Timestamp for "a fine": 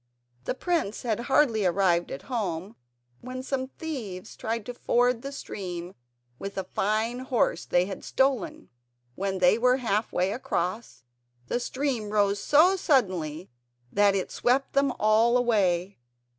6.57-7.19